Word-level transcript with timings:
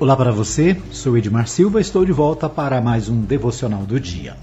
Olá 0.00 0.16
para 0.16 0.32
você, 0.32 0.80
sou 0.90 1.18
Edmar 1.18 1.46
Silva, 1.46 1.78
estou 1.78 2.06
de 2.06 2.10
volta 2.10 2.48
para 2.48 2.80
mais 2.80 3.10
um 3.10 3.20
devocional 3.20 3.82
do 3.82 4.00
dia. 4.00 4.34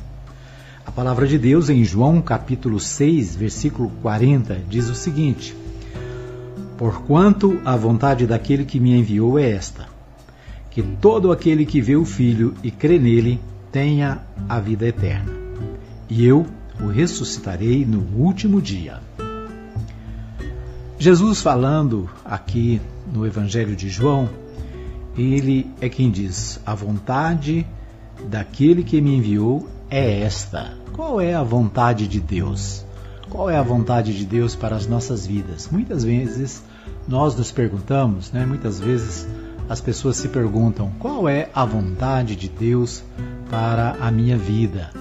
A 0.85 0.91
palavra 0.91 1.25
de 1.25 1.35
Deus 1.39 1.67
em 1.67 1.83
João 1.83 2.21
capítulo 2.21 2.79
6, 2.79 3.35
versículo 3.35 3.89
40 4.03 4.61
diz 4.69 4.87
o 4.87 4.93
seguinte: 4.93 5.55
Porquanto 6.77 7.59
a 7.65 7.75
vontade 7.75 8.27
daquele 8.27 8.65
que 8.65 8.79
me 8.79 8.99
enviou 8.99 9.39
é 9.39 9.49
esta: 9.49 9.87
que 10.69 10.83
todo 10.83 11.31
aquele 11.31 11.65
que 11.65 11.81
vê 11.81 11.95
o 11.95 12.05
Filho 12.05 12.53
e 12.61 12.69
crê 12.69 12.99
nele 12.99 13.39
tenha 13.71 14.21
a 14.47 14.59
vida 14.59 14.85
eterna, 14.85 15.33
e 16.07 16.23
eu 16.23 16.45
o 16.79 16.85
ressuscitarei 16.85 17.83
no 17.83 18.01
último 18.15 18.61
dia. 18.61 18.99
Jesus 20.99 21.41
falando 21.41 22.07
aqui 22.23 22.79
no 23.11 23.25
Evangelho 23.25 23.75
de 23.75 23.89
João, 23.89 24.29
ele 25.17 25.69
é 25.81 25.89
quem 25.89 26.11
diz: 26.11 26.59
A 26.65 26.75
vontade 26.75 27.65
daquele 28.29 28.83
que 28.83 29.01
me 29.01 29.15
enviou 29.15 29.67
é 29.89 30.21
esta. 30.21 30.73
Qual 30.93 31.19
é 31.19 31.33
a 31.33 31.43
vontade 31.43 32.07
de 32.07 32.19
Deus? 32.19 32.85
Qual 33.29 33.49
é 33.49 33.57
a 33.57 33.63
vontade 33.63 34.17
de 34.17 34.25
Deus 34.25 34.55
para 34.55 34.75
as 34.75 34.87
nossas 34.87 35.25
vidas? 35.25 35.69
Muitas 35.69 36.03
vezes 36.03 36.63
nós 37.07 37.35
nos 37.35 37.51
perguntamos, 37.51 38.31
né? 38.31 38.45
muitas 38.45 38.79
vezes 38.79 39.27
as 39.69 39.81
pessoas 39.81 40.15
se 40.15 40.29
perguntam 40.29 40.91
qual 40.97 41.27
é 41.27 41.49
a 41.53 41.65
vontade 41.65 42.35
de 42.35 42.47
Deus 42.47 43.03
para 43.49 43.97
a 43.99 44.09
minha 44.09 44.37
vida. 44.37 44.91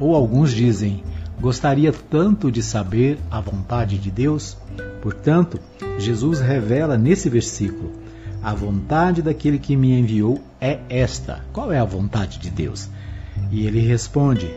Ou 0.00 0.14
alguns 0.14 0.52
dizem, 0.52 1.02
gostaria 1.40 1.92
tanto 1.92 2.50
de 2.50 2.62
saber 2.62 3.18
a 3.30 3.40
vontade 3.40 3.98
de 3.98 4.10
Deus. 4.10 4.56
Portanto, 5.00 5.60
Jesus 5.98 6.40
revela 6.40 6.98
nesse 6.98 7.28
versículo 7.28 8.05
a 8.46 8.54
vontade 8.54 9.22
daquele 9.22 9.58
que 9.58 9.74
me 9.74 9.98
enviou 9.98 10.40
é 10.60 10.78
esta. 10.88 11.44
Qual 11.52 11.72
é 11.72 11.80
a 11.80 11.84
vontade 11.84 12.38
de 12.38 12.48
Deus? 12.48 12.88
E 13.50 13.66
ele 13.66 13.80
responde: 13.80 14.48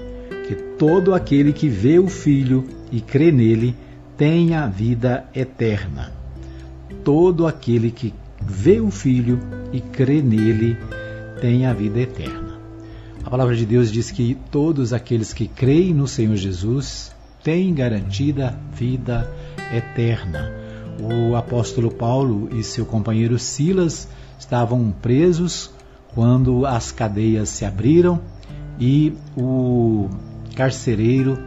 que 0.47 0.53
todo 0.77 1.15
aquele 1.15 1.51
que 1.51 1.67
vê 1.67 1.97
o 1.97 2.07
Filho 2.07 2.67
e 2.91 3.01
crê 3.01 3.31
nele 3.31 3.75
tenha 4.15 4.67
vida 4.67 5.25
eterna. 5.33 6.11
Todo 7.03 7.47
aquele 7.47 7.89
que 7.89 8.13
vê 8.39 8.79
o 8.79 8.91
Filho 8.91 9.39
e 9.73 9.81
crê 9.81 10.21
nele 10.21 10.77
tenha 11.41 11.73
vida 11.73 11.99
eterna. 11.99 12.59
A 13.23 13.29
palavra 13.31 13.55
de 13.55 13.65
Deus 13.65 13.91
diz 13.91 14.11
que 14.11 14.37
todos 14.51 14.93
aqueles 14.93 15.33
que 15.33 15.47
creem 15.47 15.95
no 15.95 16.07
Senhor 16.07 16.35
Jesus 16.35 17.11
têm 17.43 17.73
garantida 17.73 18.55
vida 18.71 19.27
eterna 19.73 20.68
o 20.99 21.35
apóstolo 21.35 21.91
Paulo 21.91 22.49
e 22.51 22.63
seu 22.63 22.85
companheiro 22.85 23.39
Silas 23.39 24.07
estavam 24.37 24.91
presos 25.01 25.71
quando 26.13 26.65
as 26.65 26.91
cadeias 26.91 27.49
se 27.49 27.65
abriram 27.65 28.19
e 28.79 29.13
o 29.37 30.09
carcereiro, 30.55 31.37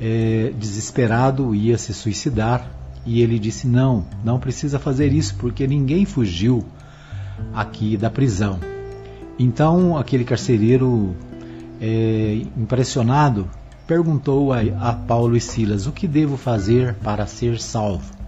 é, 0.00 0.52
desesperado, 0.58 1.54
ia 1.54 1.78
se 1.78 1.92
suicidar. 1.94 2.70
E 3.04 3.22
ele 3.22 3.38
disse: 3.38 3.66
Não, 3.66 4.04
não 4.22 4.38
precisa 4.38 4.78
fazer 4.78 5.12
isso, 5.12 5.34
porque 5.36 5.66
ninguém 5.66 6.04
fugiu 6.04 6.64
aqui 7.54 7.96
da 7.96 8.10
prisão. 8.10 8.58
Então 9.38 9.96
aquele 9.96 10.24
carcereiro, 10.24 11.16
é, 11.80 12.42
impressionado, 12.56 13.48
perguntou 13.86 14.52
a, 14.52 14.60
a 14.80 14.92
Paulo 14.92 15.36
e 15.36 15.40
Silas: 15.40 15.86
O 15.86 15.92
que 15.92 16.06
devo 16.06 16.36
fazer 16.36 16.94
para 16.96 17.26
ser 17.26 17.58
salvo? 17.58 18.19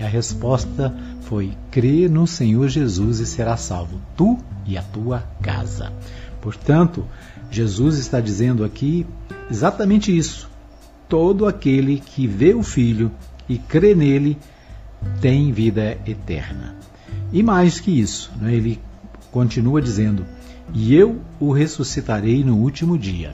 E 0.00 0.02
a 0.02 0.08
resposta 0.08 0.94
foi: 1.20 1.52
crê 1.70 2.08
no 2.08 2.26
Senhor 2.26 2.68
Jesus 2.68 3.20
e 3.20 3.26
será 3.26 3.58
salvo, 3.58 4.00
tu 4.16 4.38
e 4.66 4.78
a 4.78 4.82
tua 4.82 5.22
casa. 5.42 5.92
Portanto, 6.40 7.04
Jesus 7.50 7.98
está 7.98 8.18
dizendo 8.18 8.64
aqui 8.64 9.06
exatamente 9.50 10.16
isso. 10.16 10.48
Todo 11.06 11.46
aquele 11.46 12.00
que 12.00 12.26
vê 12.26 12.54
o 12.54 12.62
Filho 12.62 13.10
e 13.46 13.58
crê 13.58 13.94
nele 13.94 14.38
tem 15.20 15.52
vida 15.52 15.98
eterna. 16.06 16.76
E 17.30 17.42
mais 17.42 17.78
que 17.78 17.90
isso, 17.90 18.32
né, 18.40 18.54
ele 18.54 18.80
continua 19.30 19.82
dizendo: 19.82 20.24
E 20.72 20.94
eu 20.94 21.20
o 21.38 21.52
ressuscitarei 21.52 22.42
no 22.42 22.56
último 22.56 22.96
dia. 22.96 23.32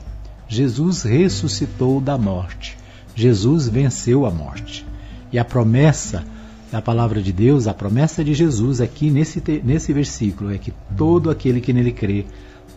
Jesus 0.49 1.03
ressuscitou 1.03 2.01
da 2.01 2.17
morte. 2.17 2.77
Jesus 3.15 3.69
venceu 3.69 4.25
a 4.25 4.31
morte. 4.31 4.85
E 5.31 5.39
a 5.39 5.45
promessa 5.45 6.25
da 6.71 6.81
palavra 6.81 7.21
de 7.21 7.31
Deus, 7.31 7.67
a 7.67 7.73
promessa 7.73 8.23
de 8.23 8.33
Jesus 8.33 8.81
aqui 8.81 9.09
nesse, 9.09 9.41
nesse 9.63 9.93
versículo 9.93 10.53
é 10.53 10.57
que 10.57 10.73
todo 10.97 11.29
aquele 11.29 11.61
que 11.61 11.71
nele 11.71 11.91
crê 11.91 12.25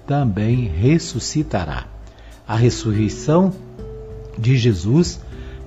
também 0.06 0.68
ressuscitará. 0.68 1.86
A 2.46 2.56
ressurreição 2.56 3.52
de 4.38 4.56
Jesus 4.56 5.20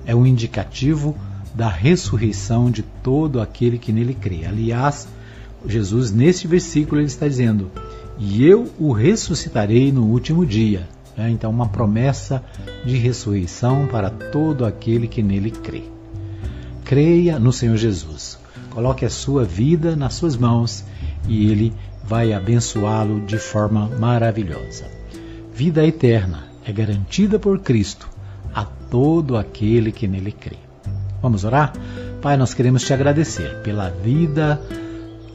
é 0.06 0.14
um 0.14 0.26
indicativo 0.26 1.16
da 1.54 1.68
ressurreição 1.68 2.70
de 2.70 2.82
todo 2.82 3.40
aquele 3.40 3.78
que 3.78 3.92
nele 3.92 4.14
crê. 4.14 4.44
Aliás, 4.44 5.06
Jesus, 5.66 6.12
nesse 6.12 6.46
versículo, 6.46 7.00
ele 7.00 7.06
está 7.06 7.28
dizendo: 7.28 7.70
E 8.18 8.44
eu 8.44 8.70
o 8.78 8.92
ressuscitarei 8.92 9.92
no 9.92 10.04
último 10.04 10.44
dia. 10.44 10.88
É, 11.16 11.30
então, 11.30 11.50
uma 11.50 11.68
promessa 11.68 12.42
de 12.84 12.96
ressurreição 12.96 13.86
para 13.86 14.10
todo 14.10 14.66
aquele 14.66 15.06
que 15.06 15.22
nele 15.22 15.50
crê. 15.50 15.84
Creia 16.84 17.38
no 17.38 17.52
Senhor 17.52 17.76
Jesus. 17.76 18.38
Coloque 18.70 19.04
a 19.04 19.10
sua 19.10 19.44
vida 19.44 19.96
nas 19.96 20.14
suas 20.14 20.36
mãos 20.36 20.84
e 21.26 21.50
Ele 21.50 21.72
vai 22.04 22.32
abençoá-lo 22.32 23.20
de 23.22 23.38
forma 23.38 23.88
maravilhosa. 23.98 24.84
Vida 25.54 25.84
eterna 25.86 26.44
é 26.64 26.72
garantida 26.72 27.38
por 27.38 27.60
Cristo 27.60 28.08
a 28.54 28.64
todo 28.64 29.36
aquele 29.36 29.90
que 29.90 30.06
nele 30.06 30.32
crê. 30.32 30.58
Vamos 31.22 31.44
orar? 31.44 31.72
Pai, 32.20 32.36
nós 32.36 32.52
queremos 32.52 32.84
te 32.84 32.92
agradecer 32.92 33.62
pela 33.62 33.88
vida 33.88 34.60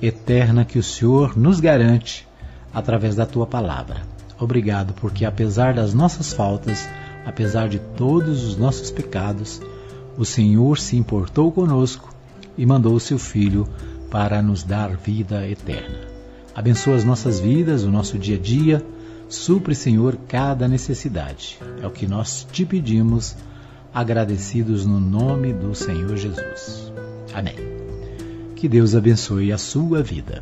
eterna 0.02 0.64
que 0.64 0.78
o 0.78 0.84
Senhor 0.84 1.36
nos 1.36 1.60
garante 1.60 2.28
através 2.74 3.16
da 3.16 3.26
tua 3.26 3.48
palavra. 3.48 4.02
Obrigado, 4.40 4.94
porque 4.94 5.26
apesar 5.26 5.74
das 5.74 5.94
nossas 5.94 6.32
faltas, 6.32 6.88
apesar 7.26 7.68
de 7.68 7.80
todos 7.80 8.44
os 8.44 8.56
nossos 8.56 8.92
pecados, 8.92 9.62
o 10.20 10.26
Senhor 10.26 10.78
se 10.78 10.98
importou 10.98 11.50
conosco 11.50 12.14
e 12.58 12.66
mandou 12.66 12.94
o 12.94 13.00
seu 13.00 13.18
Filho 13.18 13.66
para 14.12 14.42
nos 14.42 14.64
dar 14.64 14.98
vida 14.98 15.48
eterna. 15.48 16.02
Abençoa 16.54 16.98
as 16.98 17.06
nossas 17.06 17.40
vidas, 17.40 17.86
o 17.86 17.90
nosso 17.90 18.20
dia 18.20 18.36
a 18.36 18.40
dia. 18.40 18.86
Supre, 19.30 19.74
Senhor, 19.74 20.18
cada 20.28 20.68
necessidade. 20.68 21.58
É 21.82 21.88
o 21.88 21.92
que 21.92 22.06
nós 22.06 22.46
te 22.52 22.66
pedimos, 22.66 23.38
agradecidos 23.94 24.86
no 24.86 25.00
nome 25.00 25.54
do 25.54 25.74
Senhor 25.74 26.18
Jesus. 26.18 26.92
Amém. 27.34 27.56
Que 28.58 28.68
Deus 28.68 28.96
abençoe 28.96 29.54
a 29.54 29.58
sua 29.58 30.04
vida. 30.04 30.42